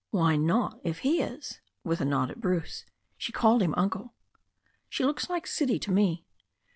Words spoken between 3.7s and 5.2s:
'Uncle.'" "She